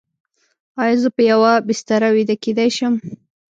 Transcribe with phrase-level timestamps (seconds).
[0.83, 2.93] ایا زه په یوه بستر ویده کیدی شم؟